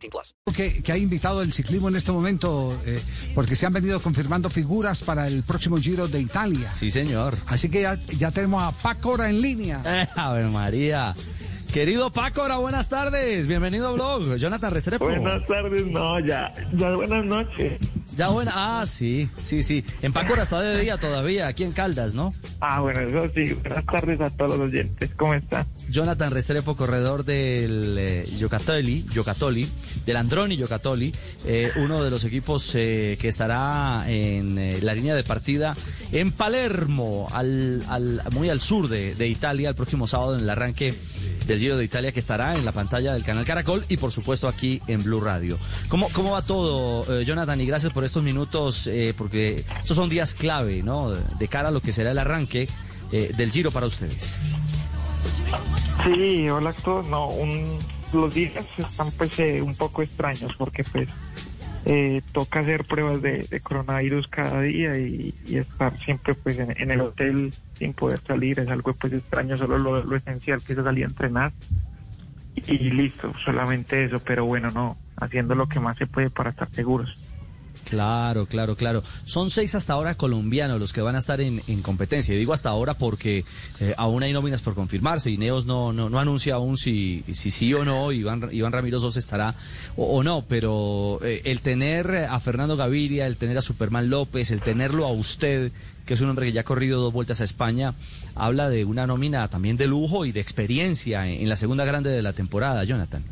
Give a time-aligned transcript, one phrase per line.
[0.00, 0.34] 18 plus.
[0.54, 3.00] que, que ha invitado el ciclismo en este momento, eh,
[3.34, 6.72] porque se han venido confirmando figuras para el próximo Giro de Italia.
[6.74, 7.36] Sí, señor.
[7.46, 9.82] Así que ya, ya tenemos a Pácora en línea.
[9.84, 11.14] Eh, a ver, María.
[11.72, 13.46] Querido Pácora, buenas tardes.
[13.46, 14.36] Bienvenido a Blog.
[14.36, 15.04] Jonathan Restrepo.
[15.04, 17.78] Buenas tardes, no, ya, ya buenas noches.
[18.20, 18.52] Ya buena.
[18.54, 19.82] Ah, sí, sí, sí.
[20.02, 22.34] En Pácora está de día todavía, aquí en Caldas, ¿no?
[22.60, 25.66] Ah, bueno, eso sí, buenas tardes a todos los oyentes, ¿cómo están?
[25.88, 29.66] Jonathan Restrepo, corredor del eh, Yocatoli, Yocatoli,
[30.04, 31.14] del Androni Yocatoli,
[31.46, 35.74] eh, uno de los equipos eh, que estará en eh, la línea de partida
[36.12, 40.50] en Palermo, al, al- muy al sur de, de Italia, el próximo sábado en el
[40.50, 40.94] arranque
[41.46, 44.46] del Giro de Italia que estará en la pantalla del canal Caracol y por supuesto
[44.46, 45.58] aquí en Blue Radio.
[45.88, 47.60] ¿Cómo, cómo va todo, Jonathan?
[47.60, 51.10] Y gracias por estos minutos, eh, porque estos son días clave, ¿no?
[51.12, 52.68] De, cara a lo que será el arranque
[53.12, 54.36] eh, del Giro para ustedes.
[56.04, 57.78] Sí, hola a todos, no, un,
[58.12, 61.08] los días están pues eh, un poco extraños porque pues
[61.84, 66.74] eh, toca hacer pruebas de, de coronavirus cada día y, y estar siempre pues en,
[66.76, 70.72] en el hotel sin poder salir es algo pues extraño, solo lo, lo esencial que
[70.72, 71.52] es salir a entrenar
[72.66, 76.68] y listo, solamente eso, pero bueno, no, haciendo lo que más se puede para estar
[76.72, 77.16] seguros.
[77.84, 79.02] Claro, claro, claro.
[79.24, 82.34] Son seis hasta ahora colombianos los que van a estar en, en competencia.
[82.34, 83.44] Y digo hasta ahora porque
[83.80, 85.30] eh, aún hay nóminas por confirmarse.
[85.30, 89.16] Ineos no, no, no anuncia aún si, si sí o no, Iván, Iván Ramiro Sos
[89.16, 89.54] estará
[89.96, 90.44] o, no.
[90.48, 95.12] Pero eh, el tener a Fernando Gaviria, el tener a Superman López, el tenerlo a
[95.12, 95.72] usted,
[96.06, 97.94] que es un hombre que ya ha corrido dos vueltas a España,
[98.34, 102.10] habla de una nómina también de lujo y de experiencia en, en la segunda grande
[102.10, 103.24] de la temporada, Jonathan.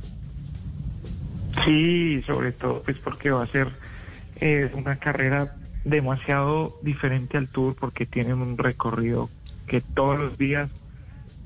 [1.64, 3.68] Sí, sobre todo pues porque va a ser
[4.40, 9.30] eh, una carrera demasiado diferente al Tour porque tienen un recorrido
[9.66, 10.70] que todos los días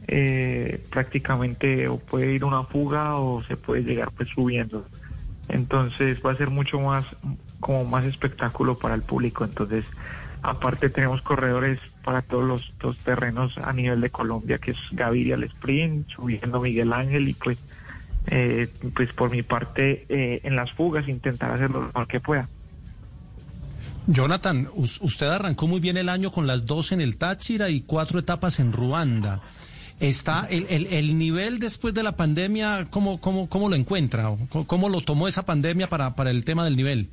[0.09, 4.87] eh, prácticamente o puede ir una fuga o se puede llegar pues subiendo.
[5.49, 7.05] Entonces va a ser mucho más
[7.61, 9.45] como más espectáculo para el público.
[9.45, 9.85] Entonces
[10.43, 15.37] aparte tenemos corredores para todos los, los terrenos a nivel de Colombia que es Gaviria
[15.37, 17.59] al sprint, subiendo Miguel Ángel y pues
[18.27, 22.49] eh, pues por mi parte eh, en las fugas intentar hacer lo mejor que pueda.
[24.07, 27.83] Jonathan, us- usted arrancó muy bien el año con las dos en el Táchira y
[27.83, 29.41] cuatro etapas en Ruanda.
[30.01, 34.31] Está el, el- el nivel después de la pandemia, ¿cómo, cómo, cómo lo encuentra?
[34.31, 37.09] ¿O ¿Cómo, cómo lo tomó esa pandemia para, para el tema del nivel?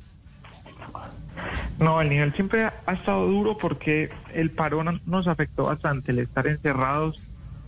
[1.78, 6.46] No, el nivel siempre ha estado duro porque el parón nos afectó bastante, el estar
[6.46, 7.16] encerrados,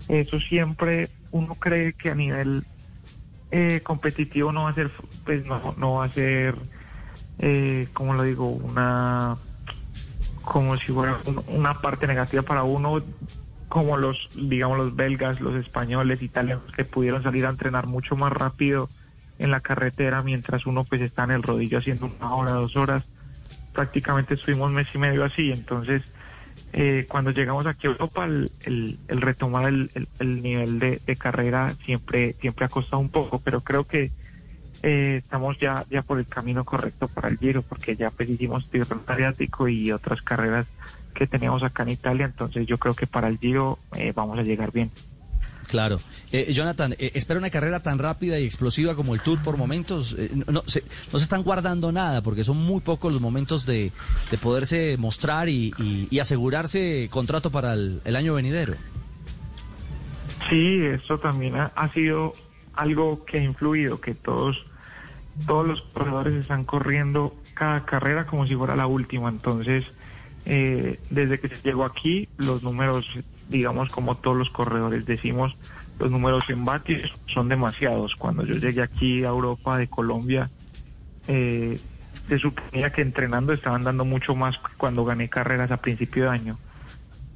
[0.08, 2.64] eso siempre uno cree que a nivel
[3.52, 4.90] eh, competitivo no va a ser,
[5.24, 6.56] pues no, no va a ser,
[7.42, 9.36] eh, como lo digo, una,
[10.42, 13.02] como si fuera un- una parte negativa para uno,
[13.68, 18.32] como los, digamos, los belgas, los españoles, italianos, que pudieron salir a entrenar mucho más
[18.32, 18.88] rápido
[19.38, 23.02] en la carretera mientras uno pues está en el rodillo haciendo una hora, dos horas.
[23.72, 26.02] Prácticamente estuvimos mes y medio así, entonces
[26.74, 31.00] eh, cuando llegamos aquí a Europa el, el- el retomar el, el- el nivel de,
[31.04, 34.10] de carrera siempre siempre ha costado un poco, pero creo que
[34.82, 38.68] eh, estamos ya ya por el camino correcto para el Giro, porque ya pues hicimos
[38.68, 40.66] Tirreno Adriático y otras carreras
[41.14, 44.42] que teníamos acá en Italia, entonces yo creo que para el Giro eh, vamos a
[44.42, 44.90] llegar bien.
[45.68, 46.00] Claro.
[46.32, 50.14] Eh, Jonathan, eh, ¿espera una carrera tan rápida y explosiva como el Tour por momentos?
[50.18, 50.82] Eh, no, no se,
[51.12, 53.90] no se están guardando nada porque son muy pocos los momentos de,
[54.30, 58.74] de poderse mostrar y, y- y asegurarse contrato para el, el año venidero.
[60.50, 62.34] Sí, eso también ha, ha sido
[62.74, 64.56] algo que ha influido, que todos,
[65.46, 69.28] todos los corredores están corriendo cada carrera como si fuera la última.
[69.28, 69.84] Entonces,
[70.44, 73.06] eh, desde que se llegó aquí, los números,
[73.48, 75.56] digamos, como todos los corredores decimos,
[75.98, 78.16] los números en vatios son demasiados.
[78.16, 80.50] Cuando yo llegué aquí a Europa de Colombia,
[81.28, 81.80] eh,
[82.28, 86.58] se suponía que entrenando estaban dando mucho más cuando gané carreras a principio de año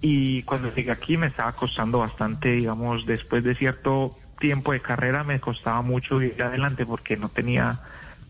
[0.01, 5.25] y cuando llegué aquí me estaba costando bastante, digamos, después de cierto tiempo de carrera
[5.25, 7.81] me costaba mucho ir adelante porque no tenía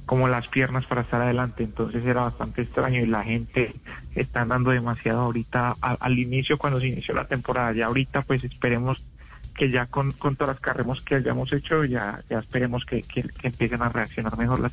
[0.06, 3.74] como las piernas para estar adelante, entonces era bastante extraño y la gente
[4.14, 9.02] está dando demasiado ahorita al inicio cuando se inició la temporada, ya ahorita pues esperemos
[9.52, 13.22] que ya con, con todas las carreras que hayamos hecho, ya, ya esperemos que, que,
[13.24, 14.72] que empiecen a reaccionar mejor las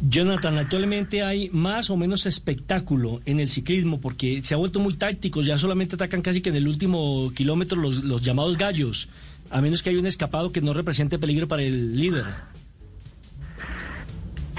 [0.00, 4.94] Jonathan, actualmente hay más o menos espectáculo en el ciclismo porque se ha vuelto muy
[4.94, 9.08] táctico, ya solamente atacan casi que en el último kilómetro los, los llamados gallos,
[9.50, 12.24] a menos que haya un escapado que no represente peligro para el líder.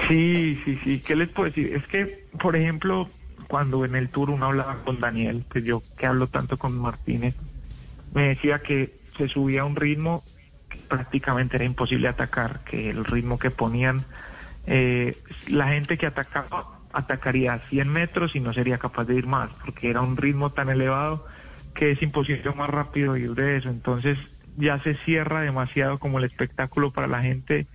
[0.06, 1.74] Sí, sí, sí, ¿qué les puedo decir?
[1.74, 3.08] Es que, por ejemplo,
[3.46, 7.34] cuando en el tour uno hablaba con Daniel, pues yo que hablo tanto con Martínez,
[8.14, 10.22] me decía que se subía a un ritmo
[10.68, 14.04] que prácticamente era imposible atacar, que el ritmo que ponían
[14.66, 15.18] eh,
[15.48, 19.50] la gente que atacaba atacaría a 100 metros y no sería capaz de ir más,
[19.64, 21.26] porque era un ritmo tan elevado
[21.74, 23.68] que es imposible más rápido ir de eso.
[23.68, 24.18] Entonces
[24.58, 27.66] ya se cierra demasiado como el espectáculo para la gente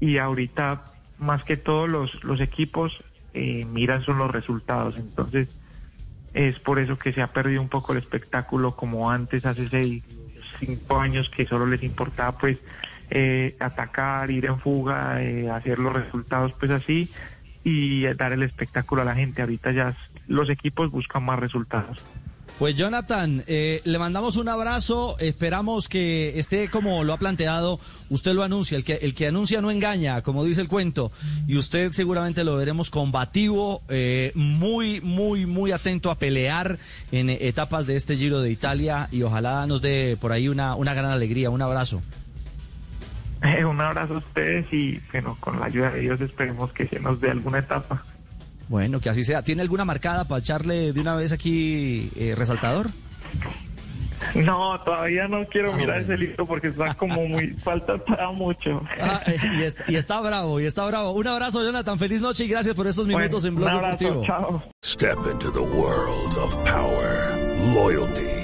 [0.00, 0.84] y ahorita
[1.18, 3.02] más que todos los, los equipos
[3.32, 4.96] eh, miran son los resultados.
[4.96, 5.48] Entonces
[6.32, 10.04] es por eso que se ha perdido un poco el espectáculo como antes, hace seis,
[10.60, 12.58] cinco años que solo les importaba pues
[13.10, 17.10] eh, atacar, ir en fuga, eh, hacer los resultados pues así
[17.64, 19.42] y dar el espectáculo a la gente.
[19.42, 19.96] Ahorita ya
[20.28, 21.98] los equipos buscan más resultados.
[22.58, 27.80] Pues Jonathan, eh, le mandamos un abrazo, esperamos que esté como lo ha planteado,
[28.10, 31.10] usted lo anuncia, el que, el que anuncia no engaña, como dice el cuento,
[31.48, 36.78] y usted seguramente lo veremos combativo, eh, muy, muy, muy atento a pelear
[37.10, 39.08] en etapas de este Giro de Italia.
[39.10, 42.02] Y ojalá nos dé por ahí una, una gran alegría, un abrazo.
[43.68, 47.20] un abrazo a ustedes y bueno, con la ayuda de Dios esperemos que se nos
[47.20, 48.04] dé alguna etapa.
[48.68, 49.42] Bueno, que así sea.
[49.42, 52.88] ¿Tiene alguna marcada para echarle de una vez aquí eh, resaltador?
[54.34, 58.82] No, todavía no quiero mirar ese libro porque está como muy, falta para mucho.
[59.00, 61.12] Ah, eh, y, está, y, está, bravo, y está bravo.
[61.12, 61.98] Un abrazo, Jonathan.
[61.98, 64.26] Feliz noche y gracias por estos minutos en Blog un abrazo, Deportivo.
[64.26, 64.62] Chao.
[64.84, 67.36] Step into the world of power,
[67.74, 68.43] loyalty,